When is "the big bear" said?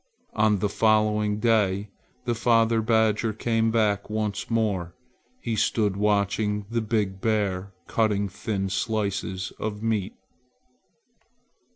6.71-7.71